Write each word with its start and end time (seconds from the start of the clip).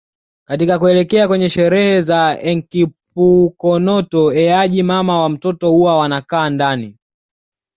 Katika 0.47 0.79
kuelekea 0.79 1.27
kwenye 1.27 1.49
sherehe 1.49 2.01
za 2.01 2.39
Enkipukonoto 2.41 4.33
Eaji 4.33 4.83
mama 4.83 5.13
na 5.13 5.29
mtoto 5.29 5.69
huwa 5.71 5.97
wanakaa 5.97 6.49
ndani 6.49 6.97